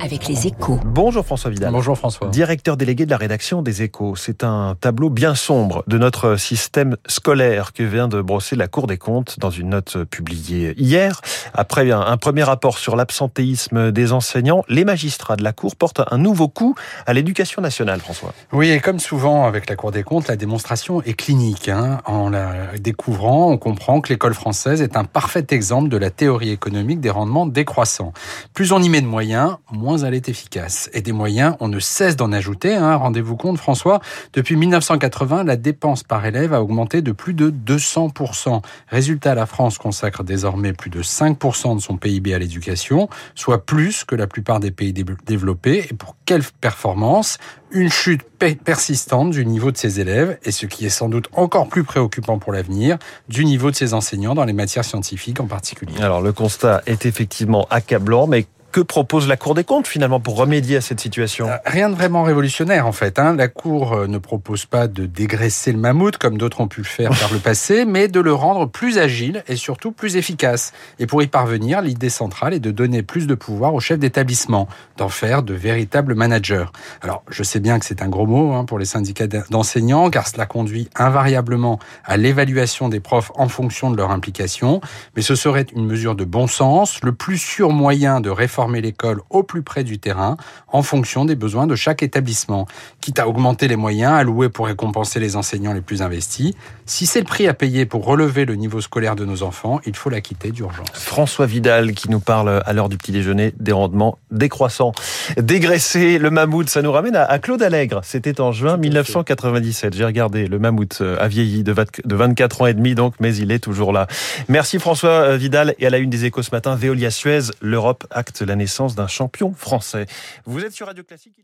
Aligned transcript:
Avec 0.00 0.28
les 0.28 0.46
échos. 0.46 0.78
Bonjour 0.84 1.24
François 1.24 1.50
Vidal. 1.50 1.72
Bonjour 1.72 1.96
François. 1.98 2.28
Directeur 2.28 2.76
délégué 2.76 3.04
de 3.04 3.10
la 3.10 3.16
rédaction 3.16 3.62
des 3.62 3.82
échos. 3.82 4.14
C'est 4.16 4.44
un 4.44 4.76
tableau 4.80 5.10
bien 5.10 5.34
sombre 5.34 5.82
de 5.86 5.98
notre 5.98 6.36
système 6.36 6.96
scolaire 7.06 7.72
que 7.72 7.82
vient 7.82 8.08
de 8.08 8.22
brosser 8.22 8.56
la 8.56 8.68
Cour 8.68 8.86
des 8.86 8.98
comptes 8.98 9.38
dans 9.38 9.50
une 9.50 9.70
note 9.70 10.04
publiée 10.04 10.74
hier. 10.76 11.20
Après 11.54 11.90
un 11.90 12.16
premier 12.16 12.44
rapport 12.44 12.78
sur 12.78 12.94
l'absentéisme 12.94 13.90
des 13.90 14.12
enseignants, 14.12 14.64
les 14.68 14.84
magistrats 14.84 15.36
de 15.36 15.42
la 15.44 15.52
Cour 15.52 15.76
portent 15.76 16.02
un 16.10 16.18
nouveau 16.18 16.48
coup 16.48 16.74
à 17.06 17.12
l'éducation 17.12 17.62
nationale, 17.62 18.00
François. 18.00 18.34
Oui, 18.52 18.70
et 18.70 18.80
comme 18.80 19.00
souvent 19.00 19.46
avec 19.46 19.68
la 19.68 19.76
Cour 19.76 19.90
des 19.90 20.02
comptes, 20.02 20.28
la 20.28 20.36
démonstration 20.36 21.02
est 21.02 21.14
clinique. 21.14 21.68
Hein. 21.68 22.00
En 22.04 22.30
la 22.30 22.78
découvrant, 22.78 23.50
on 23.50 23.58
comprend 23.58 24.00
que 24.00 24.10
l'école 24.10 24.34
française 24.34 24.82
est 24.82 24.96
un 24.96 25.04
parfait 25.04 25.46
exemple 25.50 25.88
de 25.88 25.96
la 25.96 26.10
théorie 26.10 26.50
économique 26.50 27.00
des 27.00 27.10
rendements 27.10 27.46
décroissants. 27.46 28.12
Plus 28.54 28.72
on 28.72 28.82
y 28.82 28.88
met 28.88 29.00
de 29.00 29.06
moyens, 29.06 29.37
moins 29.70 29.98
elle 29.98 30.14
est 30.14 30.28
efficace. 30.28 30.90
Et 30.92 31.02
des 31.02 31.12
moyens, 31.12 31.56
on 31.60 31.68
ne 31.68 31.78
cesse 31.78 32.16
d'en 32.16 32.32
ajouter. 32.32 32.74
Hein. 32.74 32.96
Rendez-vous 32.96 33.36
compte, 33.36 33.58
François, 33.58 34.00
depuis 34.32 34.56
1980, 34.56 35.44
la 35.44 35.56
dépense 35.56 36.02
par 36.02 36.24
élève 36.26 36.52
a 36.52 36.62
augmenté 36.62 37.02
de 37.02 37.12
plus 37.12 37.34
de 37.34 37.50
200%. 37.50 38.62
Résultat, 38.88 39.34
la 39.34 39.46
France 39.46 39.78
consacre 39.78 40.24
désormais 40.24 40.72
plus 40.72 40.90
de 40.90 41.02
5% 41.02 41.76
de 41.76 41.80
son 41.80 41.96
PIB 41.96 42.34
à 42.34 42.38
l'éducation, 42.38 43.08
soit 43.34 43.64
plus 43.64 44.04
que 44.04 44.14
la 44.14 44.26
plupart 44.26 44.60
des 44.60 44.70
pays 44.70 44.92
développés. 44.92 45.86
Et 45.90 45.94
pour 45.94 46.16
quelle 46.24 46.42
performance? 46.60 47.38
Une 47.70 47.90
chute 47.90 48.22
persistante 48.64 49.30
du 49.30 49.44
niveau 49.44 49.70
de 49.70 49.76
ses 49.76 50.00
élèves 50.00 50.38
et 50.42 50.52
ce 50.52 50.64
qui 50.64 50.86
est 50.86 50.90
sans 50.90 51.10
doute 51.10 51.28
encore 51.32 51.68
plus 51.68 51.84
préoccupant 51.84 52.38
pour 52.38 52.52
l'avenir, 52.52 52.96
du 53.28 53.44
niveau 53.44 53.70
de 53.70 53.76
ses 53.76 53.92
enseignants 53.92 54.34
dans 54.34 54.44
les 54.44 54.54
matières 54.54 54.84
scientifiques 54.84 55.40
en 55.40 55.46
particulier. 55.46 56.00
Alors 56.00 56.22
le 56.22 56.32
constat 56.32 56.82
est 56.86 57.04
effectivement 57.04 57.66
accablant, 57.70 58.26
mais 58.26 58.46
que 58.72 58.80
propose 58.80 59.26
la 59.28 59.36
Cour 59.36 59.54
des 59.54 59.64
comptes 59.64 59.86
finalement 59.86 60.20
pour 60.20 60.36
remédier 60.36 60.76
à 60.76 60.80
cette 60.80 61.00
situation? 61.00 61.48
Euh, 61.48 61.56
Rien 61.64 61.88
de 61.88 61.94
vraiment 61.94 62.22
révolutionnaire 62.22 62.86
en 62.86 62.92
fait. 62.92 63.18
Hein. 63.18 63.34
La 63.36 63.48
Cour 63.48 63.94
euh, 63.94 64.06
ne 64.06 64.18
propose 64.18 64.66
pas 64.66 64.88
de 64.88 65.06
dégraisser 65.06 65.72
le 65.72 65.78
mammouth 65.78 66.18
comme 66.18 66.36
d'autres 66.36 66.60
ont 66.60 66.68
pu 66.68 66.80
le 66.80 66.86
faire 66.86 67.10
par 67.10 67.32
le 67.32 67.38
passé, 67.38 67.84
mais 67.86 68.08
de 68.08 68.20
le 68.20 68.32
rendre 68.32 68.66
plus 68.66 68.98
agile 68.98 69.42
et 69.48 69.56
surtout 69.56 69.92
plus 69.92 70.16
efficace. 70.16 70.72
Et 70.98 71.06
pour 71.06 71.22
y 71.22 71.28
parvenir, 71.28 71.80
l'idée 71.80 72.10
centrale 72.10 72.52
est 72.52 72.60
de 72.60 72.70
donner 72.70 73.02
plus 73.02 73.26
de 73.26 73.34
pouvoir 73.34 73.74
aux 73.74 73.80
chefs 73.80 73.98
d'établissement, 73.98 74.68
d'en 74.96 75.08
faire 75.08 75.42
de 75.42 75.54
véritables 75.54 76.14
managers. 76.14 76.66
Alors 77.00 77.22
je 77.30 77.42
sais 77.42 77.60
bien 77.60 77.78
que 77.78 77.86
c'est 77.86 78.02
un 78.02 78.08
gros 78.08 78.26
mot 78.26 78.52
hein, 78.52 78.64
pour 78.64 78.78
les 78.78 78.84
syndicats 78.84 79.26
d'enseignants, 79.26 80.10
car 80.10 80.28
cela 80.28 80.46
conduit 80.46 80.90
invariablement 80.94 81.78
à 82.04 82.16
l'évaluation 82.16 82.88
des 82.88 83.00
profs 83.00 83.32
en 83.34 83.48
fonction 83.48 83.90
de 83.90 83.96
leur 83.96 84.10
implication, 84.10 84.80
mais 85.16 85.22
ce 85.22 85.34
serait 85.34 85.66
une 85.74 85.86
mesure 85.86 86.14
de 86.14 86.24
bon 86.24 86.46
sens, 86.46 87.00
le 87.02 87.12
plus 87.12 87.38
sûr 87.38 87.70
moyen 87.70 88.20
de 88.20 88.28
réformer 88.28 88.57
former 88.58 88.80
l'école 88.80 89.20
au 89.30 89.44
plus 89.44 89.62
près 89.62 89.84
du 89.84 90.00
terrain 90.00 90.36
en 90.66 90.82
fonction 90.82 91.24
des 91.24 91.36
besoins 91.36 91.68
de 91.68 91.76
chaque 91.76 92.02
établissement, 92.02 92.66
quitte 93.00 93.20
à 93.20 93.28
augmenter 93.28 93.68
les 93.68 93.76
moyens 93.76 94.14
alloués 94.14 94.48
pour 94.48 94.66
récompenser 94.66 95.20
les 95.20 95.36
enseignants 95.36 95.72
les 95.72 95.80
plus 95.80 96.02
investis. 96.02 96.54
Si 96.84 97.06
c'est 97.06 97.20
le 97.20 97.24
prix 97.24 97.46
à 97.46 97.54
payer 97.54 97.86
pour 97.86 98.04
relever 98.04 98.46
le 98.46 98.56
niveau 98.56 98.80
scolaire 98.80 99.14
de 99.14 99.24
nos 99.24 99.44
enfants, 99.44 99.78
il 99.86 99.94
faut 99.94 100.10
l'acquitter 100.10 100.50
d'urgence. 100.50 100.88
François 100.92 101.46
Vidal 101.46 101.92
qui 101.92 102.10
nous 102.10 102.18
parle 102.18 102.60
à 102.66 102.72
l'heure 102.72 102.88
du 102.88 102.96
petit 102.96 103.12
déjeuner 103.12 103.54
des 103.60 103.70
rendements 103.70 104.18
décroissants. 104.32 104.90
Dégraisser 105.36 106.18
le 106.18 106.30
mammouth, 106.30 106.68
ça 106.68 106.82
nous 106.82 106.90
ramène 106.90 107.14
à 107.14 107.38
Claude 107.38 107.62
Allègre. 107.62 108.00
C'était 108.02 108.40
en 108.40 108.50
juin 108.50 108.76
1997. 108.76 109.94
J'ai 109.94 110.04
regardé, 110.04 110.48
le 110.48 110.58
mammouth 110.58 110.98
euh, 111.00 111.16
a 111.20 111.28
vieilli 111.28 111.62
de 111.62 111.72
24 112.16 112.62
ans 112.62 112.66
et 112.66 112.74
demi 112.74 112.96
donc, 112.96 113.14
mais 113.20 113.36
il 113.36 113.52
est 113.52 113.60
toujours 113.60 113.92
là. 113.92 114.08
Merci 114.48 114.80
François 114.80 115.10
euh, 115.10 115.36
Vidal 115.36 115.76
et 115.78 115.86
à 115.86 115.90
la 115.90 115.98
une 115.98 116.10
des 116.10 116.24
échos 116.24 116.42
ce 116.42 116.50
matin, 116.50 116.74
Veolia 116.74 117.12
Suez, 117.12 117.52
l'Europe 117.60 118.04
acte 118.10 118.42
la 118.48 118.56
naissance 118.56 118.94
d'un 118.94 119.06
champion 119.06 119.52
français. 119.52 120.06
Vous 120.44 120.64
êtes 120.64 120.72
sur 120.72 120.86
Radio 120.86 121.04
Classique 121.04 121.36